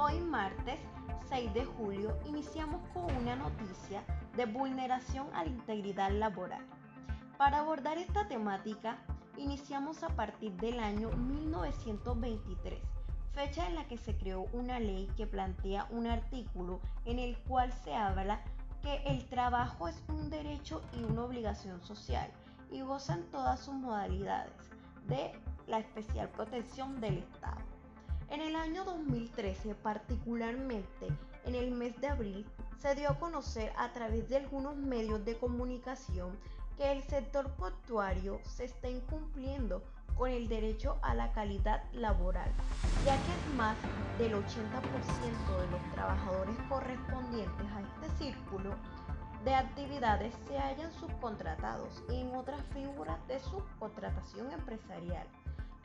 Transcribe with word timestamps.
Hoy 0.00 0.20
martes 0.20 0.78
6 1.28 1.54
de 1.54 1.64
julio 1.64 2.16
iniciamos 2.24 2.80
con 2.94 3.12
una 3.16 3.34
noticia 3.34 4.04
de 4.36 4.46
vulneración 4.46 5.26
a 5.34 5.42
la 5.42 5.50
integridad 5.50 6.12
laboral. 6.12 6.64
Para 7.36 7.58
abordar 7.58 7.98
esta 7.98 8.28
temática, 8.28 8.98
iniciamos 9.38 10.04
a 10.04 10.10
partir 10.10 10.52
del 10.52 10.78
año 10.78 11.10
1923, 11.10 12.78
fecha 13.32 13.66
en 13.66 13.74
la 13.74 13.88
que 13.88 13.98
se 13.98 14.16
creó 14.16 14.42
una 14.52 14.78
ley 14.78 15.10
que 15.16 15.26
plantea 15.26 15.88
un 15.90 16.06
artículo 16.06 16.78
en 17.04 17.18
el 17.18 17.36
cual 17.38 17.72
se 17.72 17.92
habla 17.92 18.44
que 18.82 19.02
el 19.04 19.28
trabajo 19.28 19.88
es 19.88 20.00
un 20.06 20.30
derecho 20.30 20.80
y 20.96 21.02
una 21.02 21.24
obligación 21.24 21.82
social 21.82 22.30
y 22.70 22.82
gozan 22.82 23.24
todas 23.32 23.58
sus 23.58 23.74
modalidades 23.74 24.52
de 25.08 25.32
la 25.66 25.80
especial 25.80 26.28
protección 26.28 27.00
del 27.00 27.18
Estado. 27.18 27.77
En 28.30 28.42
el 28.42 28.56
año 28.56 28.84
2013, 28.84 29.74
particularmente 29.74 31.06
en 31.44 31.54
el 31.54 31.70
mes 31.70 31.98
de 32.00 32.08
abril, 32.08 32.46
se 32.78 32.94
dio 32.94 33.08
a 33.10 33.18
conocer 33.18 33.72
a 33.76 33.92
través 33.92 34.28
de 34.28 34.36
algunos 34.36 34.76
medios 34.76 35.24
de 35.24 35.36
comunicación 35.38 36.38
que 36.76 36.92
el 36.92 37.02
sector 37.04 37.50
portuario 37.52 38.38
se 38.44 38.66
está 38.66 38.88
incumpliendo 38.88 39.82
con 40.14 40.30
el 40.30 40.46
derecho 40.46 40.98
a 41.00 41.14
la 41.14 41.32
calidad 41.32 41.82
laboral, 41.92 42.50
ya 43.06 43.16
que 43.16 43.32
es 43.32 43.54
más 43.56 43.76
del 44.18 44.34
80% 44.34 44.42
de 44.42 45.70
los 45.70 45.92
trabajadores 45.94 46.56
correspondientes 46.68 47.66
a 47.72 47.80
este 47.80 48.24
círculo 48.24 48.74
de 49.44 49.54
actividades 49.54 50.34
se 50.46 50.58
hallan 50.58 50.92
subcontratados 50.92 52.02
en 52.10 52.34
otras 52.34 52.60
figuras 52.74 53.16
de 53.28 53.38
subcontratación 53.38 54.52
empresarial 54.52 55.26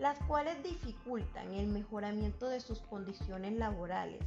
las 0.00 0.18
cuales 0.20 0.62
dificultan 0.62 1.52
el 1.52 1.66
mejoramiento 1.66 2.48
de 2.48 2.60
sus 2.60 2.80
condiciones 2.80 3.52
laborales, 3.52 4.24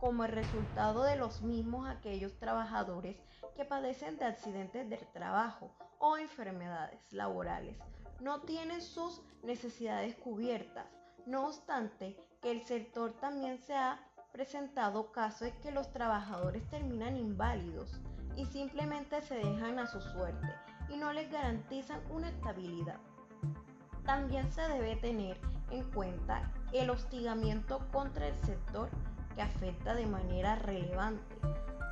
como 0.00 0.24
el 0.24 0.32
resultado 0.32 1.04
de 1.04 1.14
los 1.14 1.42
mismos 1.42 1.88
aquellos 1.88 2.36
trabajadores 2.40 3.16
que 3.54 3.64
padecen 3.64 4.18
de 4.18 4.24
accidentes 4.24 4.90
del 4.90 5.06
trabajo 5.12 5.70
o 6.00 6.18
enfermedades 6.18 7.00
laborales. 7.12 7.76
No 8.20 8.40
tienen 8.40 8.82
sus 8.82 9.22
necesidades 9.44 10.16
cubiertas. 10.16 10.86
No 11.24 11.46
obstante, 11.46 12.16
que 12.40 12.50
el 12.50 12.66
sector 12.66 13.12
también 13.20 13.58
se 13.58 13.76
ha 13.76 14.00
presentado 14.32 15.12
casos 15.12 15.48
en 15.48 15.60
que 15.60 15.70
los 15.70 15.92
trabajadores 15.92 16.68
terminan 16.68 17.16
inválidos 17.16 18.00
y 18.36 18.44
simplemente 18.46 19.22
se 19.22 19.36
dejan 19.36 19.78
a 19.78 19.86
su 19.86 20.00
suerte 20.00 20.48
y 20.88 20.96
no 20.96 21.12
les 21.12 21.30
garantizan 21.30 22.00
una 22.10 22.28
estabilidad. 22.28 22.98
También 24.04 24.50
se 24.50 24.62
debe 24.62 24.96
tener 24.96 25.38
en 25.70 25.84
cuenta 25.90 26.50
el 26.72 26.90
hostigamiento 26.90 27.80
contra 27.92 28.28
el 28.28 28.38
sector 28.40 28.88
que 29.34 29.42
afecta 29.42 29.94
de 29.94 30.06
manera 30.06 30.56
relevante, 30.56 31.36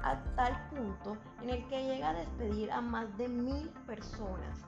a 0.03 0.19
tal 0.37 0.69
punto 0.71 1.17
en 1.43 1.51
el 1.51 1.67
que 1.69 1.85
llega 1.85 2.11
a 2.11 2.15
despedir 2.15 2.71
a 2.73 2.81
más 2.81 3.17
de 3.17 3.29
mil 3.29 3.69
personas 3.87 4.59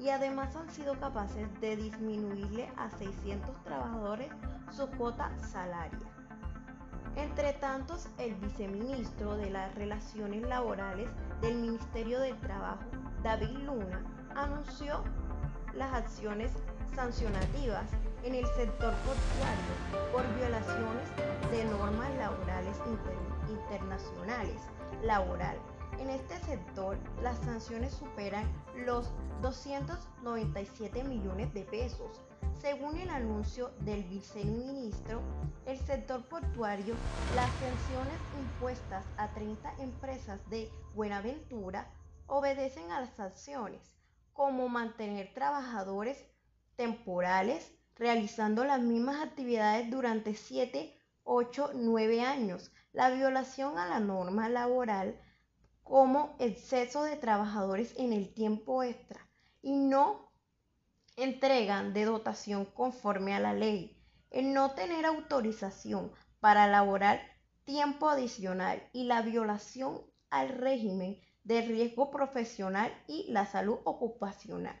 y 0.00 0.08
además 0.10 0.54
han 0.56 0.68
sido 0.70 0.98
capaces 0.98 1.48
de 1.60 1.76
disminuirle 1.76 2.68
a 2.76 2.90
600 2.90 3.62
trabajadores 3.62 4.30
su 4.70 4.86
cuota 4.90 5.30
salaria. 5.38 5.98
Entre 7.16 7.52
tantos, 7.54 8.08
el 8.18 8.34
viceministro 8.36 9.36
de 9.36 9.50
las 9.50 9.74
Relaciones 9.74 10.42
Laborales 10.42 11.10
del 11.42 11.56
Ministerio 11.56 12.18
del 12.20 12.38
Trabajo, 12.40 12.84
David 13.22 13.50
Luna, 13.50 14.02
anunció 14.34 15.04
las 15.76 15.92
acciones 15.92 16.52
sancionativas 16.94 17.86
en 18.22 18.34
el 18.34 18.46
sector 18.46 18.94
portuario 19.04 20.12
por 20.12 20.22
violaciones 20.36 21.08
de 21.50 21.64
normas 21.64 22.10
laborales 22.16 22.76
internacionales 23.48 24.60
laboral. 25.02 25.56
En 25.98 26.10
este 26.10 26.38
sector 26.40 26.98
las 27.22 27.38
sanciones 27.38 27.92
superan 27.92 28.44
los 28.86 29.10
297 29.40 31.04
millones 31.04 31.52
de 31.54 31.62
pesos. 31.62 32.20
Según 32.60 32.96
el 32.98 33.10
anuncio 33.10 33.70
del 33.80 34.04
viceministro, 34.04 35.20
el 35.66 35.78
sector 35.78 36.24
portuario, 36.28 36.94
las 37.34 37.50
sanciones 37.50 38.18
impuestas 38.40 39.04
a 39.16 39.28
30 39.34 39.74
empresas 39.78 40.38
de 40.48 40.70
Buenaventura 40.94 41.90
obedecen 42.26 42.90
a 42.92 43.00
las 43.00 43.14
sanciones, 43.14 43.80
como 44.32 44.68
mantener 44.68 45.32
trabajadores 45.34 46.24
temporales 46.76 47.72
realizando 47.94 48.64
las 48.64 48.80
mismas 48.80 49.22
actividades 49.22 49.90
durante 49.90 50.34
7, 50.34 50.98
8, 51.24 51.70
9 51.74 52.22
años. 52.22 52.72
La 52.92 53.10
violación 53.10 53.78
a 53.78 53.86
la 53.86 54.00
norma 54.00 54.48
laboral 54.48 55.20
como 55.82 56.36
exceso 56.38 57.04
de 57.04 57.16
trabajadores 57.16 57.94
en 57.96 58.12
el 58.12 58.32
tiempo 58.32 58.82
extra 58.82 59.28
y 59.60 59.76
no 59.76 60.32
entregan 61.16 61.92
de 61.92 62.04
dotación 62.04 62.64
conforme 62.64 63.34
a 63.34 63.40
la 63.40 63.54
ley. 63.54 63.98
El 64.30 64.54
no 64.54 64.72
tener 64.72 65.04
autorización 65.04 66.12
para 66.40 66.66
elaborar 66.66 67.20
tiempo 67.64 68.08
adicional 68.08 68.82
y 68.92 69.04
la 69.04 69.22
violación 69.22 70.02
al 70.30 70.48
régimen 70.48 71.20
del 71.44 71.66
riesgo 71.66 72.10
profesional 72.10 72.92
y 73.08 73.26
la 73.30 73.46
salud 73.46 73.78
ocupacional. 73.84 74.80